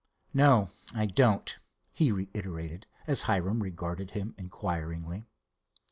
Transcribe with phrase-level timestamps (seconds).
[0.33, 1.59] "No, I don't,"
[1.91, 5.25] he reiterated, as Hiram regarded him inquiringly.